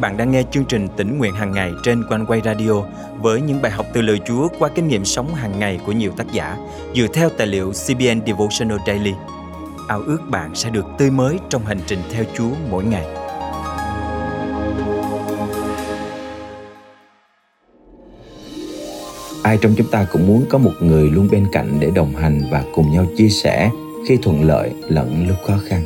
[0.00, 2.82] bạn đang nghe chương trình tỉnh nguyện hàng ngày trên quanh quay radio
[3.20, 6.12] với những bài học từ lời Chúa qua kinh nghiệm sống hàng ngày của nhiều
[6.16, 6.56] tác giả
[6.94, 9.12] dựa theo tài liệu CBN Devotional Daily.
[9.88, 13.06] Ao ước bạn sẽ được tươi mới trong hành trình theo Chúa mỗi ngày.
[19.42, 22.42] Ai trong chúng ta cũng muốn có một người luôn bên cạnh để đồng hành
[22.52, 23.70] và cùng nhau chia sẻ
[24.08, 25.82] khi thuận lợi lẫn lúc khó khăn.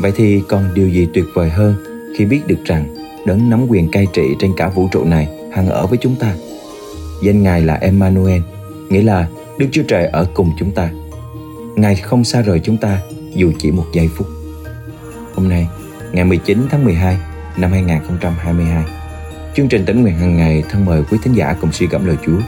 [0.00, 1.74] Vậy thì còn điều gì tuyệt vời hơn
[2.16, 5.68] khi biết được rằng đấng nắm quyền cai trị trên cả vũ trụ này hằng
[5.68, 6.34] ở với chúng ta.
[7.22, 8.42] Danh Ngài là Emmanuel,
[8.88, 10.90] nghĩa là Đức Chúa Trời ở cùng chúng ta.
[11.76, 13.00] Ngài không xa rời chúng ta
[13.34, 14.26] dù chỉ một giây phút.
[15.34, 15.68] Hôm nay,
[16.12, 17.18] ngày 19 tháng 12
[17.56, 18.84] năm 2022,
[19.56, 22.16] chương trình tỉnh nguyện hàng ngày thân mời quý thính giả cùng suy gẫm lời
[22.26, 22.38] Chúa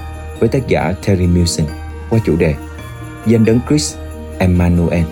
[0.41, 1.66] với tác giả Terry Milson
[2.10, 2.55] qua chủ đề
[3.27, 3.96] Danh đấng Chris
[4.38, 5.05] Emmanuel.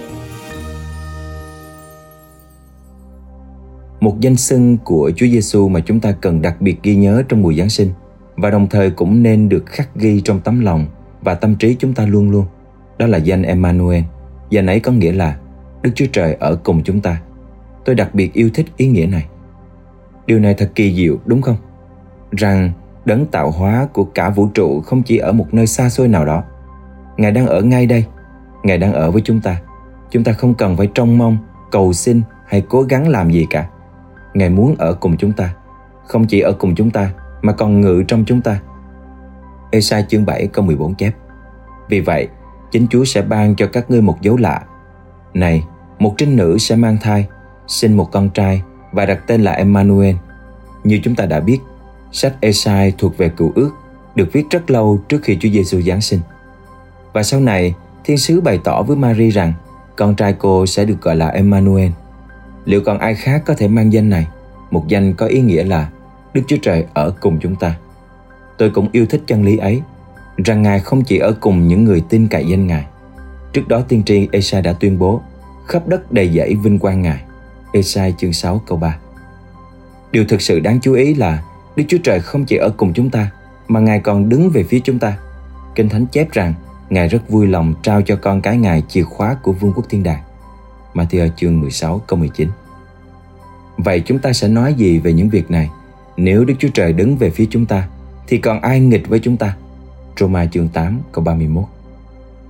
[4.19, 7.43] Một danh xưng của Chúa Giêsu mà chúng ta cần đặc biệt ghi nhớ trong
[7.43, 7.91] mùa Giáng sinh
[8.37, 10.87] và đồng thời cũng nên được khắc ghi trong tấm lòng
[11.23, 12.45] và tâm trí chúng ta luôn luôn.
[12.99, 14.03] Đó là danh Emmanuel.
[14.51, 15.37] Danh ấy có nghĩa là
[15.83, 17.21] Đức Chúa Trời ở cùng chúng ta.
[17.85, 19.27] Tôi đặc biệt yêu thích ý nghĩa này.
[20.27, 21.57] Điều này thật kỳ diệu đúng không?
[22.31, 22.73] Rằng
[23.05, 26.25] đấng tạo hóa của cả vũ trụ không chỉ ở một nơi xa xôi nào
[26.25, 26.43] đó.
[27.17, 28.05] Ngài đang ở ngay đây.
[28.63, 29.61] Ngài đang ở với chúng ta.
[30.11, 31.39] Chúng ta không cần phải trông mong,
[31.71, 33.69] cầu xin hay cố gắng làm gì cả
[34.35, 35.55] Ngài muốn ở cùng chúng ta,
[36.07, 37.11] không chỉ ở cùng chúng ta
[37.43, 38.61] mà còn ngự trong chúng ta.
[39.71, 41.13] Esai chương 7 câu 14 chép.
[41.89, 42.29] Vì vậy,
[42.71, 44.63] chính Chúa sẽ ban cho các ngươi một dấu lạ.
[45.35, 45.65] Này,
[45.99, 47.27] một trinh nữ sẽ mang thai,
[47.67, 48.63] sinh một con trai
[48.93, 50.17] và đặt tên là Emmanuel.
[50.85, 51.59] Như chúng ta đã biết,
[52.13, 53.71] sách Esai thuộc về cựu ước,
[54.15, 56.21] được viết rất lâu trước khi Chúa Giêsu giáng sinh.
[57.13, 59.53] Và sau này, thiên sứ bày tỏ với Mary rằng
[59.97, 61.91] con trai cô sẽ được gọi là Emmanuel–
[62.69, 64.27] liệu còn ai khác có thể mang danh này?
[64.71, 65.91] Một danh có ý nghĩa là
[66.35, 67.77] đức chúa trời ở cùng chúng ta.
[68.59, 69.83] Tôi cũng yêu thích chân lý ấy,
[70.37, 72.87] rằng ngài không chỉ ở cùng những người tin cậy danh ngài.
[73.53, 75.21] Trước đó tiên tri Esai đã tuyên bố,
[75.67, 77.23] khắp đất đầy dẫy vinh quang ngài.
[77.73, 78.99] Esai chương 6 câu 3
[80.11, 81.43] Điều thực sự đáng chú ý là
[81.77, 83.31] Đức Chúa Trời không chỉ ở cùng chúng ta,
[83.69, 85.19] mà Ngài còn đứng về phía chúng ta.
[85.75, 86.55] Kinh Thánh chép rằng
[86.91, 90.03] Ngài rất vui lòng trao cho con cái Ngài chìa khóa của vương quốc thiên
[90.03, 90.23] đàng.
[90.95, 92.49] Matthew chương 16 câu 19
[93.77, 95.71] Vậy chúng ta sẽ nói gì về những việc này?
[96.17, 97.89] Nếu Đức Chúa Trời đứng về phía chúng ta,
[98.27, 99.57] thì còn ai nghịch với chúng ta?
[100.17, 101.65] Roma chương 8 câu 31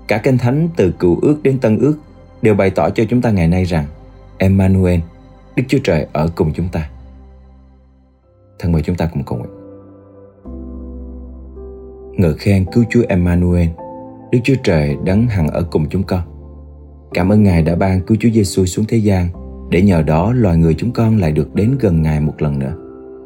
[0.09, 1.97] Cả Kinh Thánh từ cựu ước đến tân ước
[2.43, 3.84] đều bày tỏ cho chúng ta ngày nay rằng
[4.38, 5.00] Emmanuel,
[5.56, 6.91] Đức Chúa Trời ở cùng chúng ta.
[8.59, 9.53] Thân mời chúng ta cùng cầu nguyện.
[12.16, 13.69] Ngợi khen cứu Chúa Emmanuel,
[14.32, 16.38] Đức Chúa Trời đấng hằng ở cùng chúng con.
[17.14, 19.28] Cảm ơn Ngài đã ban cứu Chúa Giêsu xuống thế gian
[19.70, 22.74] để nhờ đó loài người chúng con lại được đến gần Ngài một lần nữa.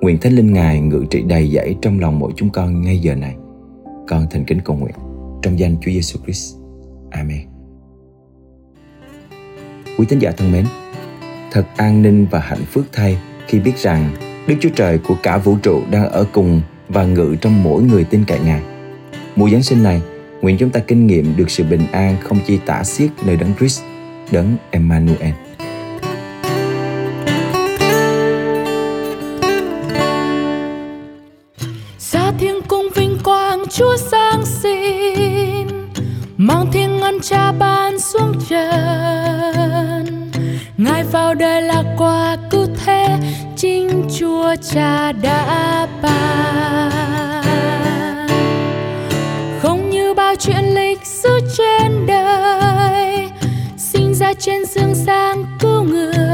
[0.00, 3.14] Nguyện Thánh Linh Ngài ngự trị đầy dẫy trong lòng mỗi chúng con ngay giờ
[3.14, 3.36] này.
[4.08, 4.94] Con thành kính cầu nguyện
[5.42, 6.56] trong danh Chúa Giêsu Christ.
[7.10, 7.40] Amen.
[9.98, 10.64] Quý tín giả thân mến,
[11.52, 14.10] thật an ninh và hạnh phúc thay khi biết rằng
[14.48, 18.04] Đức Chúa Trời của cả vũ trụ đang ở cùng và ngự trong mỗi người
[18.04, 18.62] tin cậy Ngài.
[19.36, 20.02] Mùa Giáng sinh này,
[20.42, 23.54] nguyện chúng ta kinh nghiệm được sự bình an không chi tả xiết nơi đấng
[23.58, 23.82] Christ,
[24.30, 25.32] đấng Emmanuel.
[31.98, 35.90] Sa thiên cùng vinh quang Chúa sáng sinh
[36.36, 40.30] mang thiên ngân cha ban xuống trần
[40.76, 43.18] ngài vào đời là quà cứu thế
[43.56, 47.31] chính Chúa Cha đã ban
[54.44, 56.31] trên dương sang cứu người.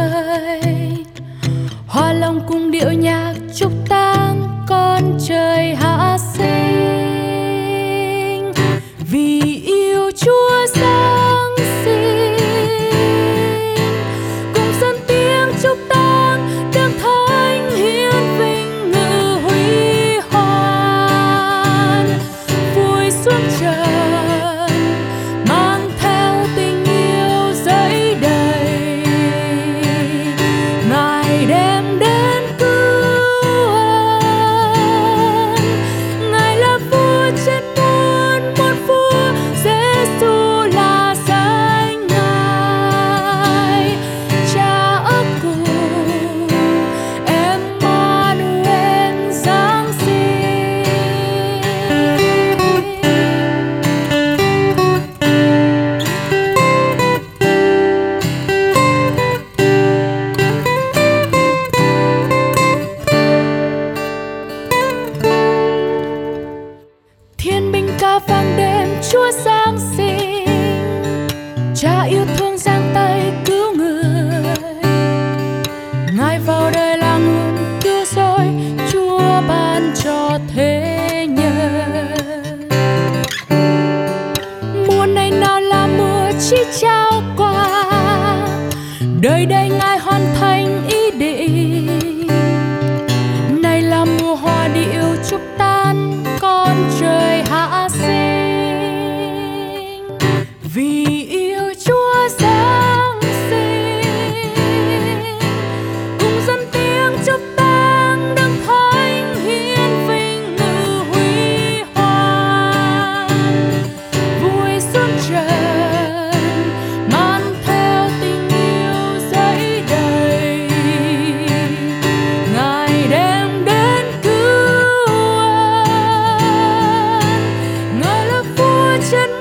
[129.11, 129.38] should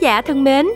[0.00, 0.66] giả thân mến,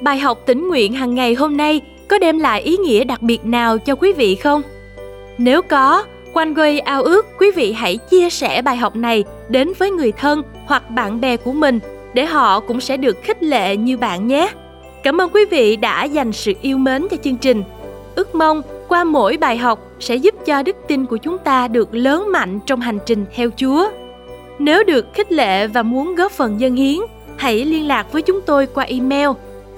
[0.00, 3.44] bài học tỉnh nguyện hàng ngày hôm nay có đem lại ý nghĩa đặc biệt
[3.44, 4.62] nào cho quý vị không?
[5.38, 9.72] Nếu có, Quanh Quay ao ước quý vị hãy chia sẻ bài học này đến
[9.78, 11.78] với người thân hoặc bạn bè của mình
[12.14, 14.48] để họ cũng sẽ được khích lệ như bạn nhé.
[15.02, 17.62] Cảm ơn quý vị đã dành sự yêu mến cho chương trình.
[18.14, 21.94] Ước mong qua mỗi bài học sẽ giúp cho đức tin của chúng ta được
[21.94, 23.88] lớn mạnh trong hành trình theo Chúa.
[24.58, 26.98] Nếu được khích lệ và muốn góp phần dân hiến,
[27.42, 29.28] hãy liên lạc với chúng tôi qua email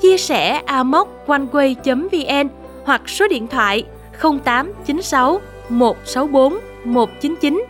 [0.00, 2.48] chia sẻ amoconeway.vn
[2.84, 3.84] hoặc số điện thoại
[4.20, 7.64] 0896 164 199.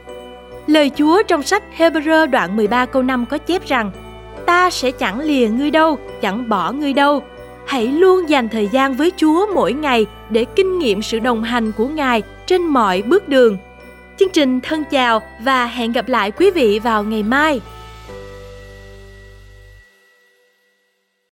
[0.67, 3.91] Lời Chúa trong sách Hebrew đoạn 13 câu 5 có chép rằng
[4.47, 7.23] Ta sẽ chẳng lìa ngươi đâu, chẳng bỏ ngươi đâu.
[7.67, 11.73] Hãy luôn dành thời gian với Chúa mỗi ngày để kinh nghiệm sự đồng hành
[11.73, 13.57] của Ngài trên mọi bước đường.
[14.19, 17.61] Chương trình thân chào và hẹn gặp lại quý vị vào ngày mai.